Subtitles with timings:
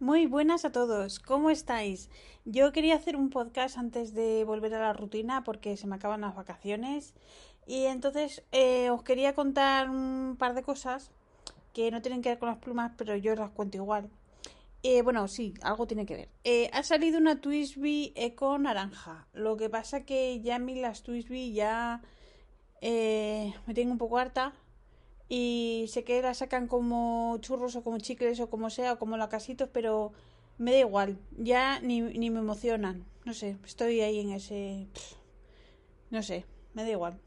[0.00, 2.08] Muy buenas a todos, ¿cómo estáis?
[2.44, 6.20] Yo quería hacer un podcast antes de volver a la rutina porque se me acaban
[6.20, 7.14] las vacaciones
[7.66, 11.10] y entonces eh, os quería contar un par de cosas
[11.74, 14.08] que no tienen que ver con las plumas, pero yo las cuento igual.
[14.84, 16.28] Eh, bueno, sí, algo tiene que ver.
[16.44, 19.26] Eh, ha salido una Twisby Eco naranja.
[19.32, 22.02] Lo que pasa que ya a mí las Twisby ya
[22.80, 24.52] me tienen un poco harta
[25.28, 29.16] y sé que la sacan como churros o como chicles o como sea o como
[29.16, 30.12] lacasitos, pero
[30.56, 34.88] me da igual, ya ni, ni me emocionan, no sé, estoy ahí en ese...
[36.10, 37.20] no sé, me da igual.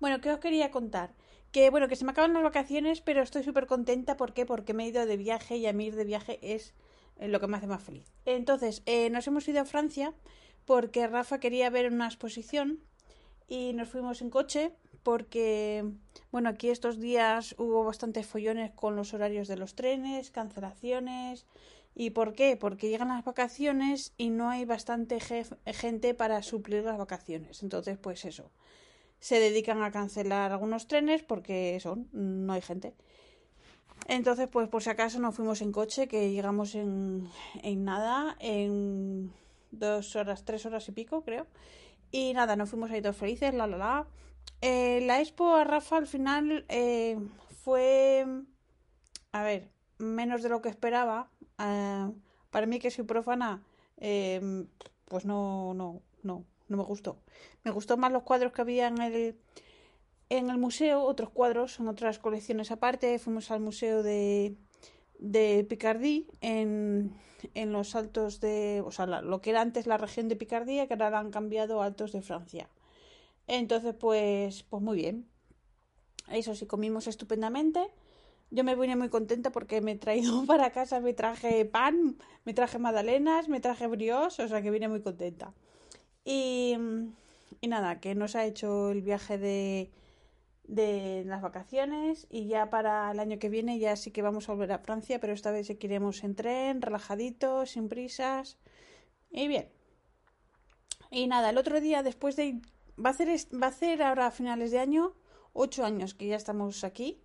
[0.00, 1.14] Bueno, ¿qué os quería contar?
[1.52, 4.46] Que bueno, que se me acaban las vacaciones, pero estoy súper contenta, ¿por qué?
[4.46, 6.74] Porque me he ido de viaje y a mí ir de viaje es
[7.18, 8.10] eh, lo que me hace más feliz.
[8.24, 10.14] Entonces, eh, nos hemos ido a Francia
[10.64, 12.80] porque Rafa quería ver una exposición
[13.48, 15.84] y nos fuimos en coche porque,
[16.30, 21.46] bueno, aquí estos días hubo bastantes follones con los horarios de los trenes, cancelaciones.
[21.94, 22.56] ¿Y por qué?
[22.56, 27.62] Porque llegan las vacaciones y no hay bastante gente para suplir las vacaciones.
[27.62, 28.50] Entonces, pues eso.
[29.20, 32.94] Se dedican a cancelar algunos trenes porque son, no hay gente.
[34.08, 37.28] Entonces, pues por si acaso nos fuimos en coche, que llegamos en,
[37.62, 39.32] en nada, en
[39.70, 41.46] dos horas, tres horas y pico, creo.
[42.10, 44.06] Y nada, nos fuimos ahí todos felices, la la la.
[44.64, 47.18] Eh, la expo a Rafa al final eh,
[47.64, 48.24] fue,
[49.32, 49.68] a ver,
[49.98, 51.30] menos de lo que esperaba.
[51.58, 52.08] Eh,
[52.50, 53.62] para mí que soy profana,
[53.96, 57.18] pues no, no, no, no me gustó.
[57.64, 59.36] Me gustó más los cuadros que había en el,
[60.28, 63.18] en el museo, otros cuadros en otras colecciones aparte.
[63.18, 64.54] Fuimos al museo de,
[65.18, 67.12] de Picardí en,
[67.54, 70.94] en los altos de, o sea, lo que era antes la región de Picardía, que
[70.94, 72.68] ahora la han cambiado a altos de Francia.
[73.46, 75.28] Entonces, pues, pues muy bien.
[76.30, 77.80] Eso sí, comimos estupendamente.
[78.50, 82.54] Yo me vine muy contenta porque me he traído para casa, me traje pan, me
[82.54, 85.54] traje magdalenas, me traje brios, o sea que vine muy contenta.
[86.24, 86.76] Y,
[87.60, 89.90] y nada, que nos ha hecho el viaje de,
[90.64, 94.52] de las vacaciones y ya para el año que viene ya sí que vamos a
[94.52, 98.58] volver a Francia, pero esta vez sí iremos en tren, relajaditos, sin prisas
[99.30, 99.68] y bien.
[101.10, 102.60] Y nada, el otro día después de
[102.98, 105.14] va a, hacer, va a hacer ahora a finales de año
[105.52, 107.20] ocho años que ya estamos aquí.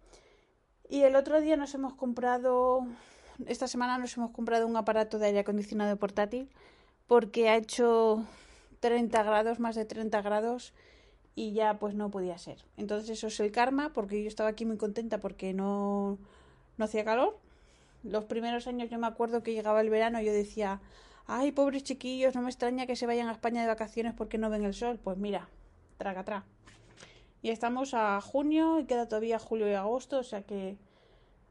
[0.89, 2.85] Y el otro día nos hemos comprado,
[3.45, 6.49] esta semana nos hemos comprado un aparato de aire acondicionado portátil
[7.07, 8.25] porque ha hecho
[8.79, 10.73] 30 grados, más de 30 grados
[11.35, 12.63] y ya pues no podía ser.
[12.77, 16.17] Entonces eso es el karma porque yo estaba aquí muy contenta porque no,
[16.77, 17.37] no hacía calor.
[18.03, 20.79] Los primeros años yo me acuerdo que llegaba el verano y yo decía,
[21.27, 24.49] ay, pobres chiquillos, no me extraña que se vayan a España de vacaciones porque no
[24.49, 24.99] ven el sol.
[25.03, 25.49] Pues mira,
[25.97, 26.43] traga atrás.
[27.41, 30.77] Y estamos a junio y queda todavía julio y agosto, o sea que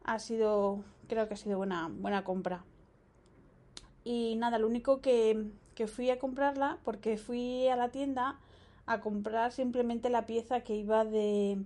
[0.05, 2.65] ha sido, creo que ha sido buena, buena compra.
[4.03, 8.39] Y nada, lo único que, que fui a comprarla, porque fui a la tienda
[8.87, 11.59] a comprar simplemente la pieza que iba de,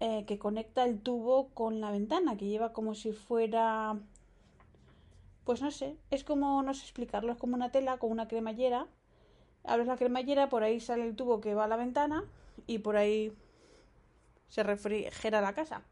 [0.00, 3.98] eh, que conecta el tubo con la ventana, que lleva como si fuera,
[5.44, 8.86] pues no sé, es como, no sé explicarlo, es como una tela con una cremallera
[9.64, 12.24] abres la cremallera, por ahí sale el tubo que va a la ventana
[12.66, 13.32] y por ahí
[14.48, 15.82] se refrigera la casa.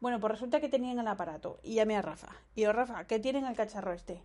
[0.00, 2.28] Bueno, pues resulta que tenían el aparato y llamé a Rafa.
[2.54, 4.22] Y yo, Rafa, ¿qué tienen el cacharro este?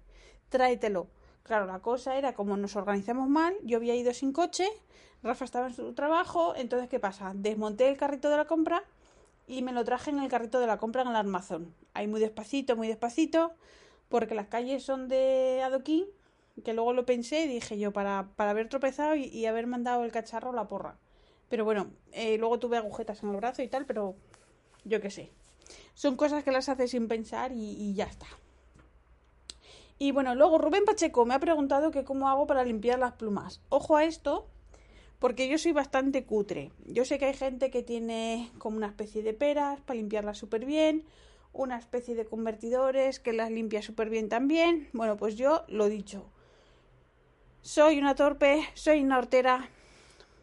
[0.49, 1.07] Tráetelo.
[1.43, 4.67] Claro, la cosa era como nos organizamos mal, yo había ido sin coche,
[5.23, 7.31] Rafa estaba en su trabajo, entonces ¿qué pasa?
[7.33, 8.83] Desmonté el carrito de la compra
[9.47, 11.73] y me lo traje en el carrito de la compra en el armazón.
[11.95, 13.53] Ahí muy despacito, muy despacito,
[14.11, 16.05] porque las calles son de adoquín
[16.63, 20.11] que luego lo pensé y dije yo, para, para haber tropezado y, haber mandado el
[20.11, 20.97] cacharro a la porra.
[21.49, 24.15] Pero bueno, eh, luego tuve agujetas en el brazo y tal, pero
[24.85, 25.31] yo qué sé.
[25.93, 28.27] Son cosas que las haces sin pensar y, ya está.
[29.99, 33.61] Y bueno, luego Rubén Pacheco me ha preguntado que cómo hago para limpiar las plumas.
[33.69, 34.47] Ojo a esto,
[35.19, 36.71] porque yo soy bastante cutre.
[36.85, 40.65] Yo sé que hay gente que tiene como una especie de peras para limpiarlas súper
[40.65, 41.03] bien,
[41.53, 44.89] una especie de convertidores que las limpia súper bien también.
[44.93, 46.25] Bueno, pues yo lo dicho.
[47.61, 49.69] Soy una torpe, soy una hortera.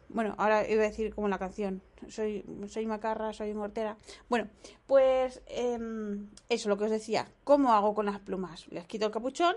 [0.09, 1.81] Bueno, ahora iba a decir como la canción.
[2.07, 3.97] Soy, soy macarra, soy una hortera.
[4.29, 4.47] Bueno,
[4.87, 7.27] pues em, eso lo que os decía.
[7.43, 8.67] ¿Cómo hago con las plumas?
[8.69, 9.55] Les quito el capuchón,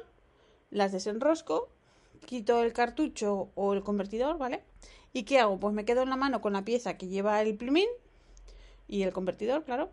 [0.71, 1.69] las desenrosco,
[2.27, 4.65] quito el cartucho o el convertidor, ¿vale?
[5.13, 5.61] ¿Y qué hago?
[5.61, 7.89] Pues me quedo en la mano con la pieza que lleva el plumín
[8.89, 9.91] y el convertidor, claro.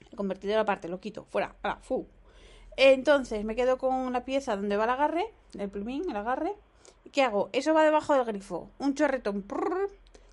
[0.00, 2.06] El convertidor aparte, lo quito, fuera, ahora, fu.
[2.76, 6.54] Entonces me quedo con la pieza donde va el agarre, el plumín, el agarre.
[7.12, 7.48] ¿Qué hago?
[7.52, 8.70] Eso va debajo del grifo.
[8.78, 9.44] Un chorretón.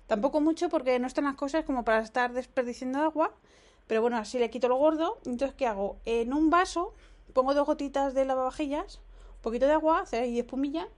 [0.06, 3.32] Tampoco mucho porque no están las cosas como para estar desperdiciando agua.
[3.86, 5.18] Pero bueno, así le quito lo gordo.
[5.24, 5.96] Entonces, ¿qué hago?
[6.04, 6.92] En un vaso
[7.34, 9.00] pongo dos gotitas de lavavajillas,
[9.36, 10.88] un poquito de agua, hace ahí espumilla,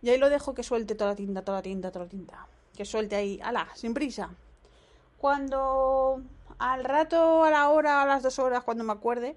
[0.00, 2.46] y ahí lo dejo que suelte toda la tinta, toda la tinta, toda la tinta.
[2.74, 4.30] Que suelte ahí, ala, sin prisa.
[5.18, 6.22] Cuando
[6.60, 9.34] al rato, a la hora, a las dos horas, cuando me acuerde,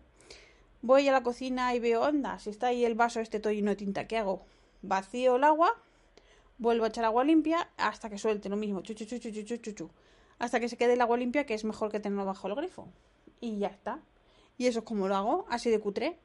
[0.82, 3.70] voy a la cocina y veo, onda, si está ahí el vaso este todo lleno
[3.72, 4.46] de tinta, ¿qué hago?
[4.82, 5.74] Vacío el agua,
[6.58, 9.90] vuelvo a echar agua limpia hasta que suelte lo mismo, chu, chu, chu,
[10.38, 12.90] hasta que se quede el agua limpia, que es mejor que tenerlo bajo el grifo.
[13.40, 14.02] Y ya está.
[14.58, 16.20] Y eso es como lo hago, así de cutre.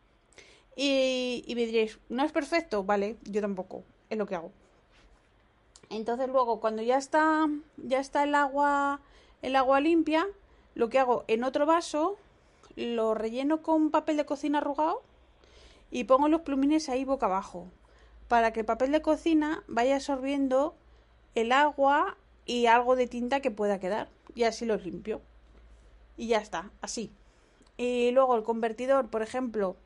[0.74, 2.82] Y, y me diréis, ¿no es perfecto?
[2.82, 4.50] Vale, yo tampoco, es lo que hago.
[5.90, 7.46] Entonces luego, cuando ya está,
[7.76, 9.00] ya está el agua,
[9.42, 10.26] el agua limpia,
[10.74, 12.16] lo que hago en otro vaso,
[12.76, 15.02] lo relleno con papel de cocina arrugado
[15.90, 17.66] y pongo los plumines ahí boca abajo,
[18.28, 20.74] para que el papel de cocina vaya absorbiendo
[21.34, 24.08] el agua y algo de tinta que pueda quedar.
[24.34, 25.20] Y así los limpio.
[26.16, 27.12] Y ya está, así.
[27.76, 29.76] Y luego el convertidor, por ejemplo,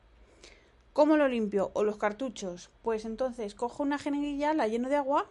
[0.93, 1.71] ¿cómo lo limpio?
[1.73, 2.69] O los cartuchos.
[2.81, 5.27] Pues entonces cojo una jeringuilla, la lleno de agua,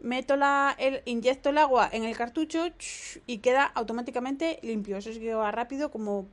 [0.00, 2.66] meto la, el, inyecto el agua en el cartucho
[3.26, 4.96] y queda automáticamente limpio.
[4.96, 6.26] Eso sí que va rápido como...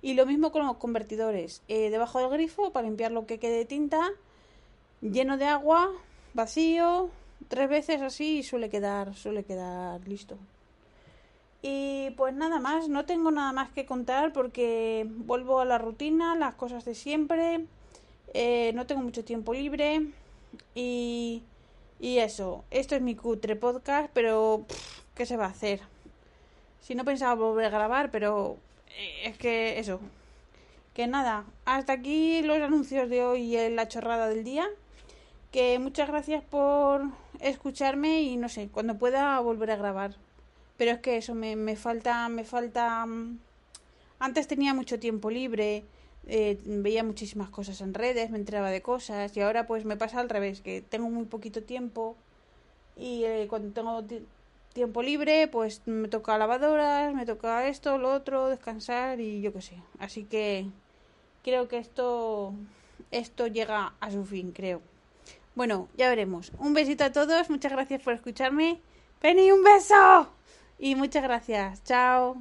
[0.00, 1.62] Y lo mismo con los convertidores.
[1.66, 4.10] Eh, debajo del grifo para limpiar lo que quede de tinta,
[5.00, 5.90] lleno de agua,
[6.34, 7.10] vacío,
[7.48, 10.38] tres veces así y suele quedar, suele quedar listo.
[11.62, 16.36] Y pues nada más, no tengo nada más que contar porque vuelvo a la rutina,
[16.36, 17.64] las cosas de siempre,
[18.34, 20.06] eh, no tengo mucho tiempo libre
[20.74, 21.42] y,
[22.00, 24.64] y eso, esto es mi cutre podcast, pero
[25.14, 25.80] ¿qué se va a hacer?
[26.80, 28.56] Si no pensaba volver a grabar, pero
[28.96, 30.00] eh, es que eso,
[30.94, 34.66] que nada, hasta aquí los anuncios de hoy y la chorrada del día,
[35.52, 37.02] que muchas gracias por
[37.40, 40.14] escucharme y no sé, cuando pueda volver a grabar.
[40.76, 43.04] Pero es que eso me, me falta, me falta.
[43.06, 43.38] mm,
[44.20, 45.84] Antes tenía mucho tiempo libre,
[46.28, 50.20] eh, veía muchísimas cosas en redes, me enteraba de cosas y ahora pues me pasa
[50.20, 52.16] al revés, que tengo muy poquito tiempo
[52.96, 54.26] y eh, cuando tengo ti-
[54.74, 59.62] tiempo libre pues me toca lavadoras, me toca esto, lo otro, descansar y yo qué
[59.62, 59.76] sé.
[59.98, 60.66] Así que
[61.44, 62.54] creo que esto
[63.10, 64.82] esto llega a su fin, creo.
[65.54, 66.52] Bueno, ya veremos.
[66.58, 68.80] Un besito a todos, muchas gracias por escucharme.
[69.20, 70.28] Penny, un beso.
[70.78, 71.82] Y muchas gracias.
[71.84, 72.36] Chao.